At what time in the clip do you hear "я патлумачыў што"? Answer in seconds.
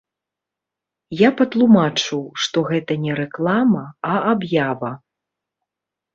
1.19-2.57